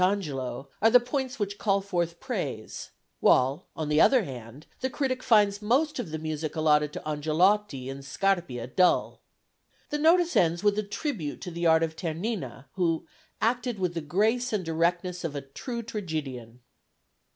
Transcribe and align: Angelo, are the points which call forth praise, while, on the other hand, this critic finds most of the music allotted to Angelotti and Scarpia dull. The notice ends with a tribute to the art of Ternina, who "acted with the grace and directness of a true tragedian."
Angelo, 0.03 0.67
are 0.81 0.89
the 0.89 0.99
points 0.99 1.37
which 1.37 1.59
call 1.59 1.79
forth 1.79 2.19
praise, 2.19 2.89
while, 3.19 3.67
on 3.75 3.87
the 3.87 4.01
other 4.01 4.23
hand, 4.23 4.65
this 4.79 4.91
critic 4.91 5.21
finds 5.21 5.61
most 5.61 5.99
of 5.99 6.09
the 6.09 6.17
music 6.17 6.55
allotted 6.55 6.91
to 6.93 7.07
Angelotti 7.07 7.87
and 7.87 8.03
Scarpia 8.03 8.65
dull. 8.65 9.21
The 9.91 9.99
notice 9.99 10.35
ends 10.35 10.63
with 10.63 10.75
a 10.79 10.81
tribute 10.81 11.39
to 11.41 11.51
the 11.51 11.67
art 11.67 11.83
of 11.83 11.95
Ternina, 11.95 12.65
who 12.73 13.05
"acted 13.41 13.77
with 13.77 13.93
the 13.93 14.01
grace 14.01 14.51
and 14.51 14.65
directness 14.65 15.23
of 15.23 15.35
a 15.35 15.41
true 15.41 15.83
tragedian." 15.83 16.61